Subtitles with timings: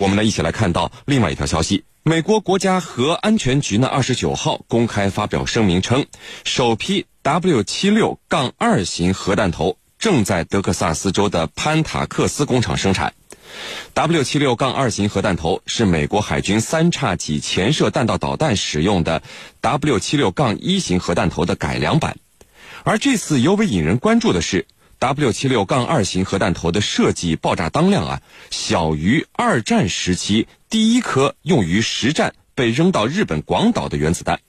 [0.00, 6.06] 我们呢一起来看到另外一条消息：美国国家核安全局呢二十九号公开发表声明称，
[6.42, 13.12] 首批 W 七六杠二型核弹头正在德克萨斯州的潘塔克斯工厂生产。
[13.92, 19.22] W 七六杠二型核弹头是美国海军三叉戟潜射弹道导弹使用的
[19.60, 22.16] W 七六杠一型核弹头的改良版。
[22.84, 24.66] 而这次尤为引人关注的是。
[25.00, 34.40] W 七六杠二型核弹头的设计爆炸当量啊，小于二战时期第一颗用于实战被扔到日本广岛的原子弹。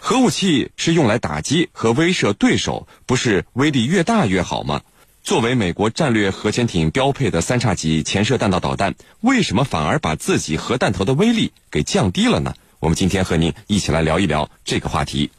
[0.00, 4.82] 核武器是用来打击和威慑对手，不是威力越大越好吗？
[5.22, 12.56] 作为美国战略核潜艇标配的三叉戟潜射弹道导弹，为什么反而把自己核弹头的威力给降低了呢？
[12.80, 15.30] 我们今天和您一起来聊一聊这个话题。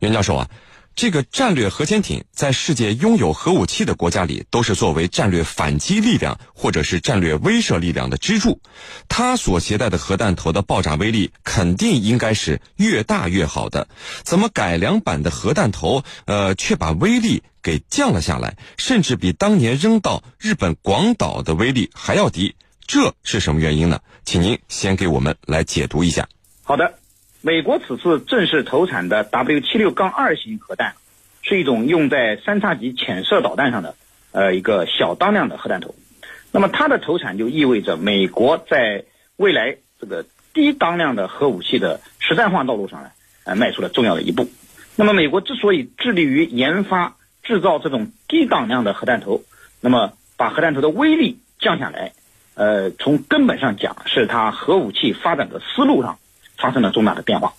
[0.00, 0.50] 袁教授啊。
[0.96, 8.62] 这个战略核潜艇在世界拥有核武器的国家里，都是作为战略反击力量或者是战略威慑力量的支柱。
[9.06, 13.88] 它所携带的核弹头的爆炸威力肯定应该是越大越好的。
[14.22, 22.56] 怎么改良版的核弹头，呃，却把威力给降了下来，甚至比当年扔到日本广岛的威力还要低？
[22.86, 24.00] 这是什么原因呢？
[24.24, 26.26] 请您先给我们来解读一下。
[26.62, 27.00] 好的。
[27.46, 30.94] 美国此次正式投产的 W 七六杠二型核弹，
[31.42, 33.94] 是一种用在三叉戟潜射导弹上的，
[34.32, 35.94] 呃，一个小当量的核弹头。
[36.50, 39.04] 那么它的投产就意味着美国在
[39.36, 43.10] 未来这个低当量的核武器的实战化道路上呢，
[43.44, 44.48] 呃，迈出了重要的一步。
[44.96, 49.44] 那么美国之所以致力于研发制造这种低当量的核弹头，
[49.80, 52.10] 那么把核弹头的威力降下来，
[52.56, 56.18] 呃，从根本上讲，是它核武器发展的思路上。
[56.56, 57.54] 发生了重大的变化，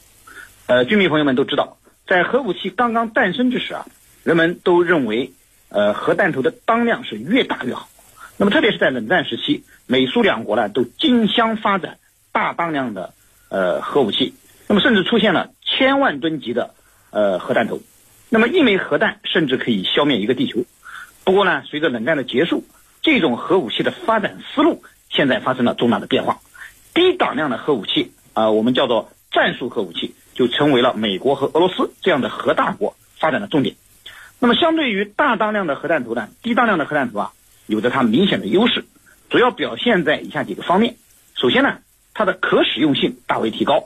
[0.65, 3.85] 呃，军迷朋友们都知道，在核武器刚刚诞生之时啊，
[4.23, 5.31] 人们都认为，
[5.69, 7.89] 呃，核弹头的当量是越大越好。
[8.37, 11.97] 那么，特别是在冷战时期，美苏两国呢都竞相发展
[12.31, 13.13] 大当量的
[13.49, 14.33] 呃核武器，
[14.67, 16.73] 那么甚至出现了千万吨级的
[17.11, 17.81] 呃核弹头。
[18.29, 20.65] 那么，一枚核弹甚至可以消灭一个地球。
[21.23, 22.63] 不过呢，随着冷战的结束，
[23.01, 26.39] 这种核武器的发展思路现在发生了重大的变化，
[26.93, 28.11] 低当量的核武器。
[28.37, 33.75] 啊，我们叫做战术核武器，就成为了美国和俄罗斯这样的核大国发展的重点。
[34.37, 37.31] 那么，相对于大当量的核弹头呢，低当量的核弹头啊，
[37.65, 38.85] 有着它明显的优势，
[39.31, 40.97] 主要表现在以下几个方面。
[41.33, 41.79] 首先呢，
[42.13, 43.85] 它的可使用性大为提高。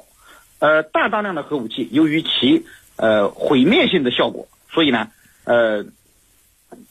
[0.59, 2.65] 呃，大当量的核武器由于其
[2.97, 5.07] 呃毁灭性的效果，所以呢，
[5.45, 5.85] 呃，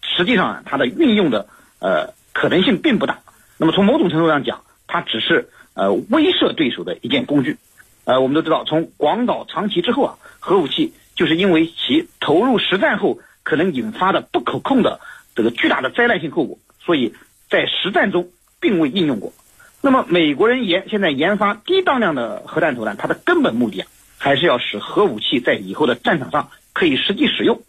[0.01, 1.47] 实际上它的运用的
[1.79, 3.19] 呃可能性并不大。
[3.59, 5.51] 那么，从某种程度上讲，它只是。
[5.75, 7.57] 呃，威慑对手的一件工具，
[8.05, 15.01] 呃，我们都知道，从广岛、长崎之后啊，核武器就是因为其投入实战后可能引发的不可控的
[15.35, 17.15] 这个巨大的灾难性后果，所以
[17.49, 18.29] 在实战中
[18.61, 19.33] 并未应用过。
[19.81, 23.89] 那么，美国人研现在研发低当量的核弹头呢，它的根本目的啊，
[24.19, 27.63] 还是要使核武器在以后的战场上可以实际使用。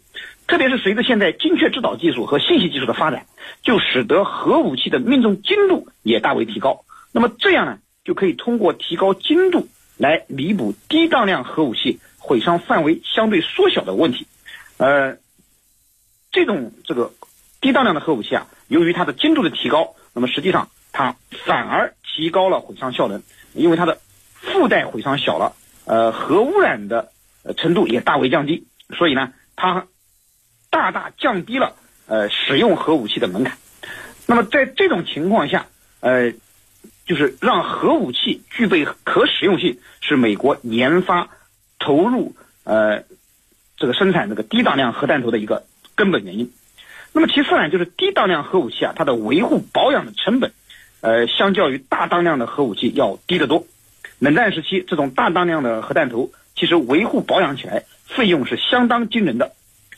[0.46, 3.24] 特别是随着现在精确制导技术和信息技术的发展，
[3.62, 6.84] 就使得核武器的命中精度也大为提高。
[7.12, 7.78] 那么这样呢？
[8.04, 14.26] 就可以通过提高精度来弥补低当量核武器毁伤范围相对缩小的问题。
[14.76, 15.18] 呃，
[16.32, 17.12] 这种这个
[17.60, 21.14] 低当量的核武器啊，由于它的精度的提高，那么实际上它
[21.46, 23.22] 反而提高了毁伤效能，
[23.54, 24.00] 因为它的
[24.34, 25.54] 附带毁伤小了，
[25.84, 27.12] 呃，核污染的
[27.56, 29.86] 程度也大为降低，所以呢，它
[30.70, 31.76] 大大降低了
[32.06, 33.58] 呃使用核武器的门槛。
[34.26, 35.66] 那么在这种情况下，
[36.00, 36.32] 呃。
[37.12, 41.28] 就是让核武器具备可使用性，是美国研发、
[41.78, 42.34] 投入
[42.64, 43.02] 呃
[43.76, 46.50] 这个生产这个低当量核弹头的一个根本原因。
[47.12, 50.52] 那么其次呢，就是低当量核武器啊，它的维护保养的成本，
[51.02, 53.66] 呃，相较于大当量的核武器要低得多。
[54.18, 59.52] 冷战时期，这种大当量的核弹头其实维护保养起来费用是相当惊人的。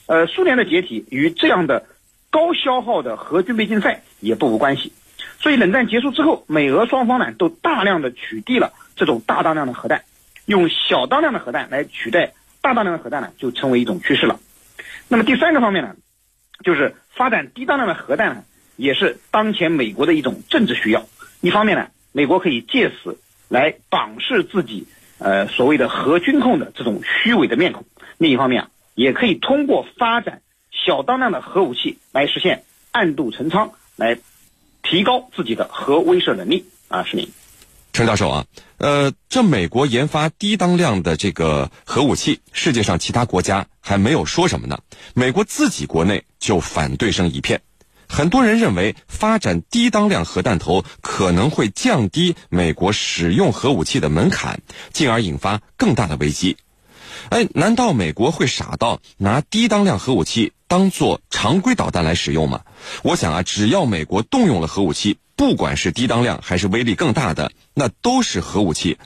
[0.06, 1.86] 呃，苏联的解体与这样的
[2.30, 4.92] 高消耗的核军备竞赛也不无关系。
[5.40, 10.02] 所以冷战结束之后，美俄双方呢都大量的取缔了这种大当量的核弹，
[10.46, 12.32] 用小当量的核弹来取代
[12.62, 14.40] 大当量的核弹呢，就成为一种趋势了。
[15.08, 15.96] 那么第三个方面呢，
[16.64, 18.44] 就是发展低当量的核弹呢，
[18.76, 21.04] 也是当前美国的一种政治需要。
[21.42, 23.18] 一方面呢，美国可以借此
[23.48, 24.86] 来绑实自己
[25.18, 27.82] 呃所谓的核军控的这种虚伪的面孔；
[28.16, 34.16] 另一方面啊，也可以通过发展小当量的核武器来实现暗度陈仓来。
[34.84, 36.66] 提高自己的核威慑能力。
[36.88, 37.28] 啊，是您，
[37.92, 38.46] 陈教授啊，
[38.76, 44.78] 呃，这美国研发低当量的这个核武器，世界上其他国家还没有说什么呢，
[45.14, 47.62] 美国自己国内就反对声一片，
[48.06, 54.60] 很多人认为发展低当量核弹头可能会降低美国使用核武器的门槛，
[54.92, 56.56] 进而引发更大的危机。
[57.30, 62.62] 哎，难道美国会傻到拿低当量核武器当做常规导弹来使用吗？
[63.02, 68.98] 我想啊，只要美国动用了核武器，不管是低当量还是威力更大的，那都是核武器。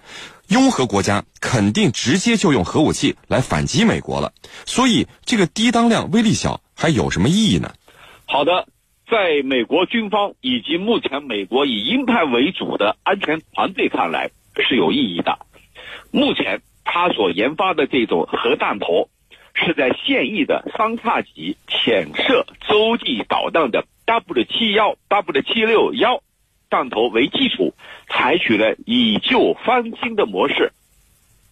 [0.48, 4.32] 拥核国家肯定直接就用核武器来反击美国了。
[4.66, 7.74] 所以，这个低当量、威力小还有什么意义呢？
[8.24, 8.66] 好的，
[9.10, 14.30] 在美国军方以及目前美国以鹰派为主的安全团队看来
[14.68, 15.38] 是有意义的。
[16.10, 16.62] 目前。
[16.90, 19.10] 他所研发的这种核弹头，
[19.52, 26.22] 是在现役的三叉戟潜射洲际导弹的 W 七幺 W 七六幺
[26.70, 27.74] 弹头为基础，
[28.08, 30.72] 采取了以旧翻新的模式，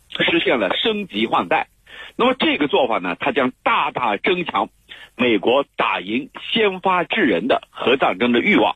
[0.09, 1.69] 实现了升级换代。
[2.17, 4.71] 那么这个做法呢，它将大大增强
[5.17, 8.75] 美国打赢先发制人的核战争的欲望。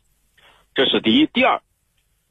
[0.75, 1.27] 这是第一。
[1.27, 1.63] 第二，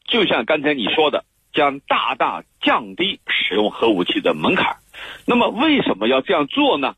[0.05, 1.25] 就像刚才你说的。
[1.51, 4.77] 将大大降低使用核武器的门槛。
[5.25, 6.95] 那么，为什么要这样做呢？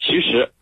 [0.00, 0.52] 其实，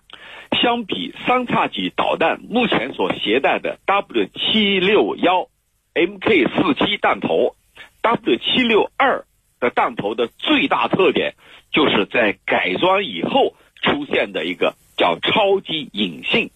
[0.60, 5.48] 相比三叉戟导弹目前所携带的 W 七六幺
[5.94, 7.56] Mk 四七弹头
[8.02, 9.24] ，W 七六二
[9.58, 11.34] 的弹头的最大特点，
[11.72, 16.50] 就是在改装以后出现的一个叫超级隐性。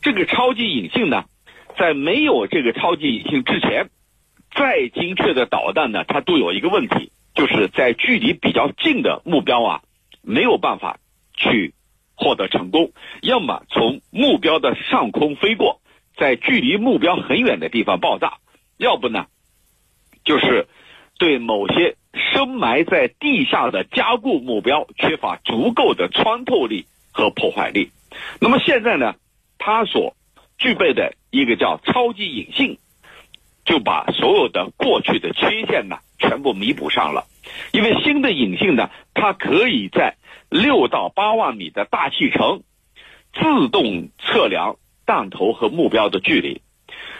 [0.00, 1.24] 这个超级隐性呢，
[1.78, 3.90] 在没有这个超级隐性之前。
[4.54, 9.82] 再精确的导弹呢，它都有一个问题，就是在距离比较近的目标啊，
[10.22, 10.98] 没有办法
[11.34, 11.74] 去
[12.16, 12.90] 获得成功。
[13.22, 15.80] 要么从目标的上空飞过，
[16.16, 18.38] 在距离目标很远的地方爆炸；
[18.78, 19.26] 要不呢，
[20.24, 20.66] 就是
[21.18, 27.90] 对某些深埋在地下的加固目标缺乏足够的穿透力和破坏力。
[28.40, 29.14] 那么现在呢，
[29.58, 30.16] 它所
[30.58, 32.78] 具备的一个叫超级隐性。
[33.66, 37.26] 就把所有的过去的缺陷呢全部弥补上了，
[37.72, 40.16] 因为新的隐性呢，它可以在
[40.48, 42.62] 六到八万米的大气层
[43.32, 46.62] 自动测量弹头和目标的距离，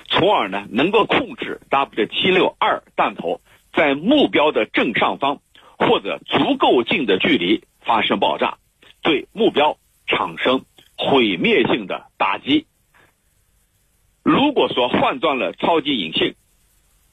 [0.09, 3.41] 从而呢能够控制 W 七六二弹头
[3.73, 5.41] 在目标的正上方
[5.79, 8.59] 或者足够近的距离发生爆炸，
[9.03, 9.77] 对目标
[10.07, 10.65] 产生
[10.97, 12.67] 毁灭性的打击。
[14.23, 16.35] 如果说换装了超级隐性，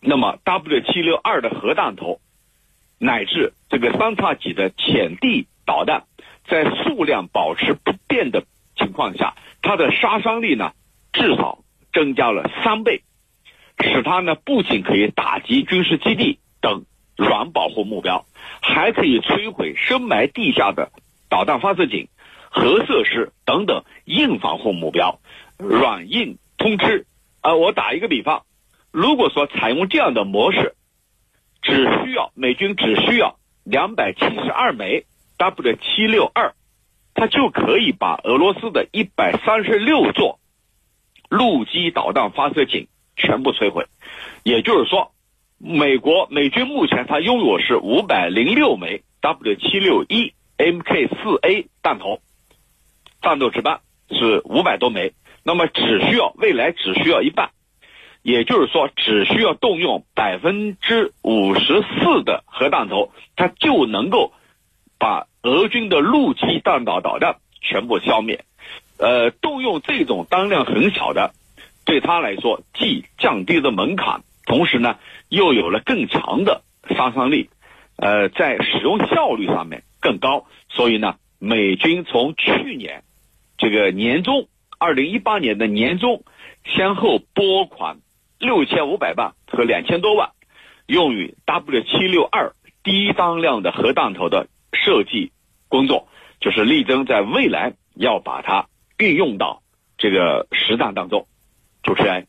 [0.06, 2.20] 那么 W 七六二的核弹头，
[2.98, 6.04] 乃至这个三叉戟的潜地导弹，
[6.48, 8.44] 在数量保持不变的
[8.76, 10.74] 情况下，它的杀伤力呢
[11.14, 11.60] 至少
[11.94, 13.04] 增加了三倍，
[13.80, 16.86] 使它呢不仅可以打击军事基地等
[17.16, 18.26] 软保护目标，
[18.62, 20.92] 还可以摧毁深埋地下的
[21.30, 22.08] 导弹发射井、
[22.52, 25.20] 核设施等等硬防护目标，
[25.58, 26.38] 软硬。
[26.56, 27.08] 通吃，
[27.42, 28.44] 啊，我打一个比方，
[28.94, 30.75] 如果说采用这样的模式，
[31.63, 35.06] 只需要美军只需要两百七十二枚
[35.38, 36.54] W 七六二，
[37.16, 40.40] 它就可以把俄罗斯的一百三十六座
[41.28, 43.88] 陆基导弹发射井全部摧毁。
[44.44, 45.12] 也就是说，
[45.57, 52.22] 美国美军目前它拥有是五百零六枚 W 七六一 Mk 四 A 弹头，
[53.24, 53.81] 战斗值班
[54.12, 55.13] 是五百多枚。
[55.44, 57.50] 那么只需要未来只需要一半，
[58.24, 64.34] 也就是说只需要动用百分之五十四的核弹头，它就能够
[64.98, 68.46] 把俄军的陆基弹道导弹全部消灭。
[68.98, 71.34] 呃，动用这种当量很小的，
[71.86, 74.98] 对他来说既降低了门槛，同时呢
[75.30, 77.50] 又有了更强的杀伤力，
[77.98, 80.46] 呃，在使用效率上面更高。
[80.70, 83.03] 所以呢，美军从去年
[83.58, 84.48] 这个年中。
[84.80, 86.25] 二零一八年的年中，
[86.65, 88.00] 先后拨款
[88.44, 90.30] 六千五百万和两千多万，
[90.86, 95.32] 用于 W 七六二低当量的核弹头的设计
[95.70, 96.08] 工作，
[96.40, 99.64] 就是力争在未来要把它运用到
[99.98, 101.28] 这个实弹当中。
[101.82, 102.28] 主持人，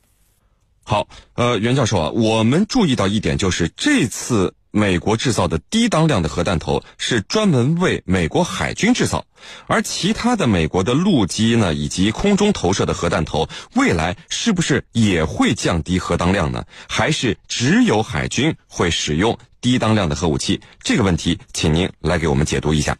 [0.85, 4.55] 好，呃，袁教授啊，我们注意到一点，就是这次。
[4.77, 9.25] 美国制造的低当量的核弹头是专门为美国海军制造，
[9.69, 16.65] 而其他的美国的陆基呢，以及空中投射的核弹头，未来是不是也会降低核当量呢？
[16.89, 20.61] 还是只有海军会使用低当量的核武器？
[20.81, 22.97] 这个问题，请您来给我们解读一下。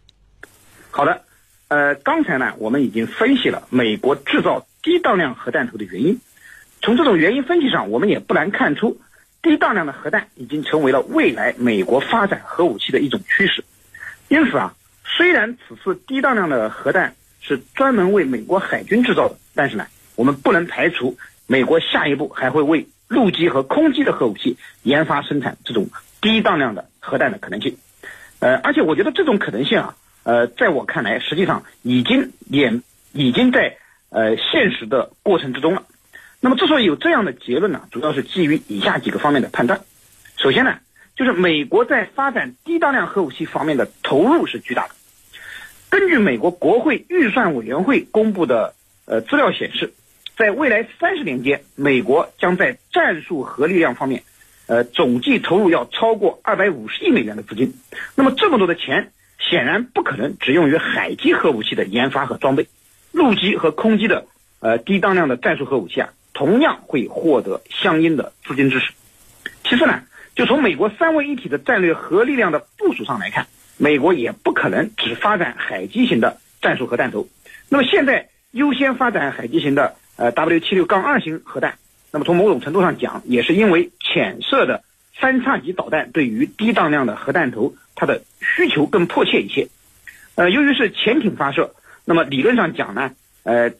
[0.93, 1.23] 好的，
[1.67, 6.21] 呃，刚才呢，我们已经分析了美国制造低当量核弹头的原因，
[6.81, 9.01] 从这种原因分析上，我们也不难看出。
[9.45, 13.63] 低当量的核弹已经成为了未来美国发展核武器的一种趋势，
[14.29, 14.75] 因此啊，
[15.05, 19.87] 虽然此次低当量的核弹是专门为美国海军制造的，但是呢，
[20.17, 25.91] 我们不能排除美国下一步还会为陆基和空基的核武器研发生产这种
[26.23, 27.77] 低当量的核弹的可能性。
[28.41, 32.81] 呃，而且我觉得这种可能性啊，呃，在我看来，实际上已经也
[33.13, 33.77] 已经在
[34.09, 35.83] 呃现实的过程之中了。
[36.45, 39.81] 那么之所以有这样的结论呢，主要是基于以下几个方面的判断。
[40.37, 40.77] 首先呢，
[41.17, 44.95] 就是美国在发展低当量核武器方面的投入是巨大的。
[45.89, 48.75] 根据美国国会预算委员会公布的
[49.07, 49.95] 呃资料显示，
[50.37, 54.23] 在未来三十年间，美国将在战术核力量方面，
[54.67, 57.73] 呃总计投入要超过二百五十亿美元的资金。
[58.17, 62.69] 那么这么多的钱，显然不可能只用于海基核武器的研发和装备，
[63.13, 64.27] 陆基和空基的
[64.61, 68.93] 呃低当量的战术核武器啊，同样会获得相应的资金支持。
[69.65, 70.03] 其次呢，
[70.35, 73.47] 就从美国三位一体的战略核力量的部署上来看。
[73.77, 77.27] 美国也不可能只发展海基型的战术核弹头，
[77.69, 81.77] 那么现在优先发展海基型的呃 W 七六杠二型核弹，
[82.13, 84.85] 那么从某种程度上讲，也是因为浅射的
[85.19, 89.67] 三叉戟导弹对于低当量的核弹头它的需求更迫切一些。
[90.37, 91.75] 呃，由于是潜艇发射，
[92.05, 93.11] 那么理论上讲呢，
[93.43, 93.73] 呃，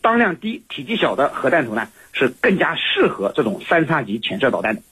[0.00, 4.82] 当量低、体积小的核弹头呢是更加适合这种三叉戟潜射导弹的。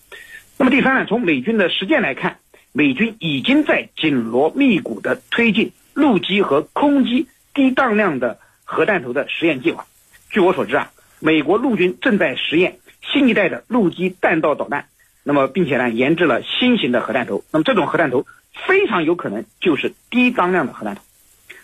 [0.59, 2.39] 那么第三呢，从美军的实践来看。
[2.71, 9.87] 美军已经在紧锣密鼓地推进陆基和空基低当量的核弹头的实验计划。
[10.31, 14.85] 据我所知啊，美国陆军正在实验新一代的陆基弹道导弹，
[15.25, 17.43] 那么并且呢研制了新型的核弹头。
[17.51, 18.27] 那么这种核弹头
[18.67, 21.01] 非常有可能就是低当量的核弹头。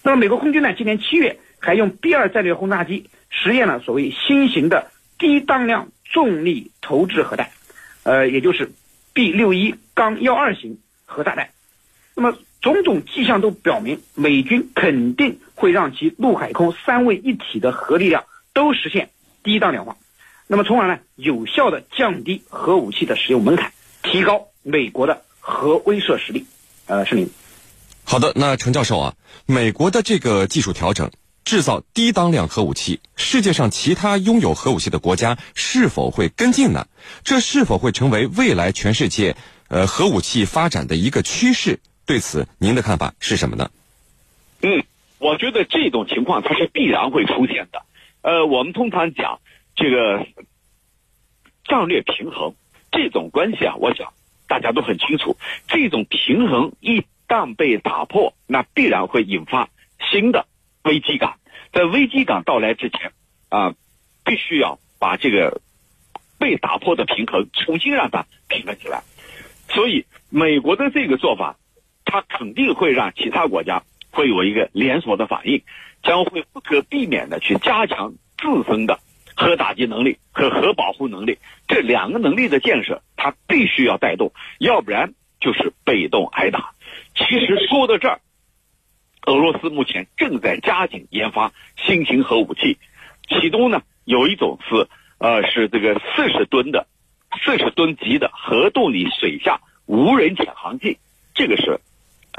[0.02, 3.10] 那么美国空军呢今年七月还用 B 二战略轰炸机
[3.42, 7.50] 实验了所谓新型的低当量重力投掷核弹，
[8.04, 8.72] 呃，也就是
[9.12, 10.78] B 六一杠幺二型。
[11.06, 11.50] 核炸弹，
[12.16, 19.10] 那么种种迹象都表明，美军肯定会让其陆海空三位一体的核力量都实现
[19.44, 19.96] 低当量化，
[20.48, 23.70] 那么从而呢，有效的降低核武器的使用门槛，
[24.02, 26.46] 提高美国的核威慑实力。
[26.86, 27.30] 呃，是您。
[28.02, 29.14] 好的，那程教授啊，
[29.46, 31.08] 美国的这个技术调整，
[31.44, 36.86] 制造低当量核武器，世界上其他拥有核武器的国家是否会跟进呢？
[37.22, 39.36] 这是否会成为未来全世界？
[39.68, 43.70] 呃，核武器发展的一个趋势，对此您的看法是什么呢？
[44.62, 44.84] 嗯，
[45.18, 47.82] 我觉得这种情况它是必然会出现的。
[48.22, 49.40] 呃，我们通常讲
[49.74, 50.26] 这个
[51.64, 52.54] 战略平衡
[52.92, 54.12] 这种关系啊，我想
[54.46, 55.36] 大家都很清楚。
[55.66, 59.70] 这种平衡一旦被打破，那必然会引发
[60.10, 60.46] 新的
[60.84, 61.34] 危机感。
[61.72, 63.12] 在危机感到来之前
[63.48, 63.74] 啊，
[64.24, 65.60] 必须要把这个
[66.38, 69.02] 被打破的平衡重新让它平衡起来。
[69.68, 71.56] 所以，美国的这个做法，
[72.04, 75.62] 它肯定会让其他国家会有一个连锁的反应，
[76.02, 79.00] 将会不可避免的去加强自身的
[79.34, 81.38] 核打击能力和核保护能力。
[81.66, 86.72] 这两个能力的建设，它必须要带动，要不然就是被动挨打。
[87.16, 88.20] 其实说到这儿，
[89.26, 92.78] 俄罗斯目前正在加紧研发新型核武器，
[93.28, 94.88] 其中呢有一种是
[95.18, 96.86] 呃是这个四十吨的。
[97.44, 100.98] 四十吨级的核动力水下无人潜航器，
[101.34, 101.80] 这个是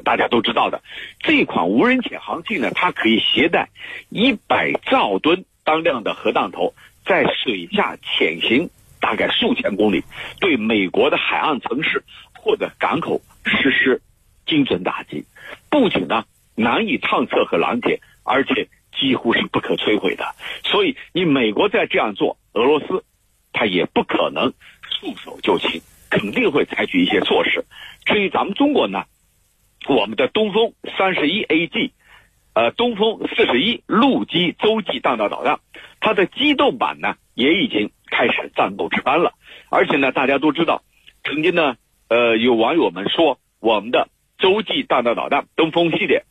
[0.05, 0.81] 大家都知道的。
[1.19, 3.67] 这款无人潜航器呢，它可以携带
[4.07, 6.73] 一百兆吨当量的核弹头，
[7.05, 8.69] 在水下潜行
[9.01, 10.01] 大概数千公里，
[10.39, 14.01] 对美国的海岸城市或者港口实施
[14.45, 15.25] 精准打击。
[15.69, 16.23] 不仅呢
[16.55, 20.33] 难以探测和拦截，而且几乎是不可摧毁的。
[20.63, 23.03] 所以，你美国再这样做，俄罗斯
[23.53, 24.53] 他也不可能。
[25.01, 27.65] 束手就擒，肯定会采取一些措施。
[28.05, 29.05] 至于咱们中国呢，
[29.89, 31.91] 我们的东风三十一 AG，
[32.53, 35.59] 呃，东风四十一陆基洲际弹道导弹，
[35.99, 39.33] 它的机动版呢也已经开始战斗值班了。
[39.69, 40.83] 而且呢，大家都知道，
[41.23, 41.75] 曾经呢，
[42.07, 44.07] 呃，有网友们说，我们的
[44.37, 46.23] 洲际弹道导弹东风系列，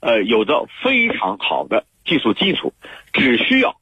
[0.00, 2.72] 呃，有着非常好的技术基础，
[3.12, 3.78] 只需要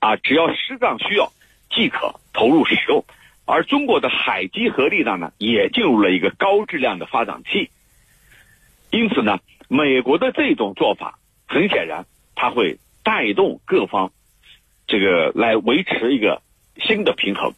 [0.00, 1.32] 啊，只要适当需要。
[1.68, 3.04] 即可投入使用，
[3.44, 7.70] 而中国的海基核力量呢，也进入了一个高质量的发展期。
[8.90, 14.12] 因此呢，美国的这种做法，很显然，它会带动各方
[14.86, 16.40] 这个来维持一个
[16.80, 17.52] 新的平衡。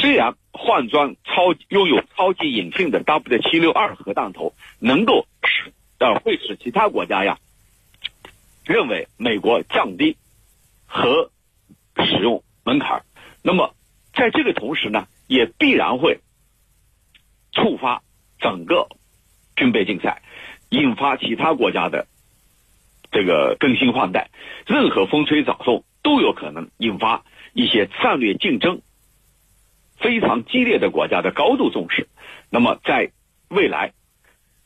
[0.00, 7.38] 虽然换装超拥有超级隐性的 W 七六二核弹头，能够使呃会使其他国家呀
[8.64, 10.16] 认为美国降低
[10.86, 11.30] 核
[11.96, 13.04] 使用门槛。
[13.42, 13.74] 那么，
[14.14, 16.20] 在这个同时呢，也必然会
[17.52, 18.02] 触发
[18.38, 18.88] 整个
[19.54, 20.22] 军备竞赛，
[20.68, 22.06] 引发其他国家的
[23.12, 24.30] 这个更新换代。
[24.66, 28.82] 任何风吹草动都有可能引发一些战略竞争
[29.96, 32.08] 非常激烈的国家的高度重视。
[32.50, 33.12] 那么，在
[33.48, 33.92] 未来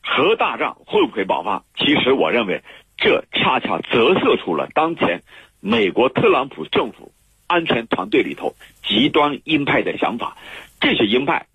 [0.03, 1.63] 核大战会不会爆发？
[1.77, 2.63] 其实，我认为
[2.97, 5.23] 这恰恰折射出了当前
[5.59, 7.13] 美国特朗普政府
[7.47, 10.37] 安全团队里头极端鹰派的想法。
[10.79, 11.45] 这些鹰派，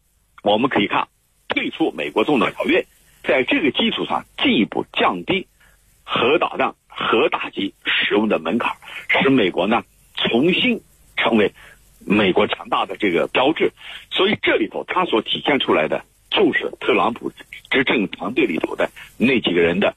[0.43, 1.09] 我们可以看
[1.49, 2.87] 退出美国中导条约，
[3.23, 5.49] 在这个基础上进一步降低
[6.05, 8.73] 核导弹、核打击使用的门槛，
[9.09, 9.83] 使美国呢
[10.15, 10.81] 重新
[11.17, 11.53] 成为
[11.99, 13.73] 美国强大的这个标志。
[14.11, 16.05] 所以，这里头它所体现出来的。
[16.31, 17.33] 就是特朗普
[17.71, 19.95] 执政团队里头的那几个人的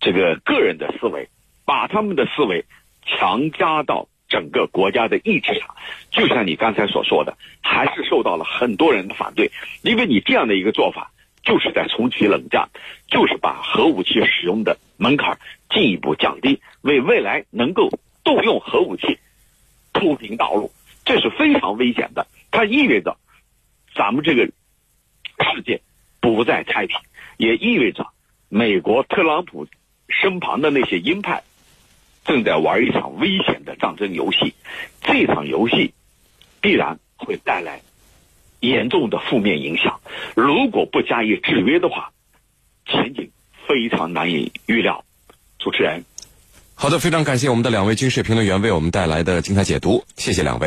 [0.00, 1.28] 这个个人的思维，
[1.64, 2.64] 把他们的思维
[3.04, 5.74] 强加到整个国家的意志上。
[6.10, 9.50] 就像你刚才所说的，还是受到了很多人的反对，
[9.82, 11.10] 因为你这样的一个做法，
[11.42, 12.68] 就是在重启冷战，
[13.08, 15.38] 就是把核武器使用的门槛
[15.70, 17.90] 进一步降低，为未来能够
[18.22, 19.18] 动用核武器
[19.92, 20.72] 铺平道路。
[21.04, 23.18] 这是非常危险的，它意味着
[23.94, 24.50] 咱们这个。
[26.24, 26.96] 不再太平，
[27.36, 28.06] 也意味着
[28.48, 29.66] 美国特朗普
[30.08, 31.42] 身旁的那些鹰派
[32.24, 34.54] 正在玩一场危险的战争游戏。
[35.02, 35.92] 这场游戏
[36.62, 37.82] 必然会带来
[38.60, 40.00] 严重的负面影响。
[40.34, 42.10] 如果不加以制约的话，
[42.86, 43.30] 前景
[43.68, 45.04] 非常难以预料。
[45.58, 46.02] 主持人，
[46.74, 50.62] 好的，非常感谢我们的两位军事评论员为我们带来的精彩解读，谢谢两位。